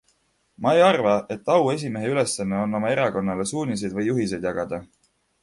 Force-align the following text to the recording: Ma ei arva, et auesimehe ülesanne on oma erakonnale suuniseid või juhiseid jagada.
Ma 0.65 0.69
ei 0.77 0.85
arva, 0.85 1.11
et 1.35 1.51
auesimehe 1.55 2.09
ülesanne 2.13 2.57
on 2.63 2.75
oma 2.81 2.91
erakonnale 2.95 3.47
suuniseid 3.53 3.95
või 4.01 4.09
juhiseid 4.09 4.51
jagada. 4.51 4.83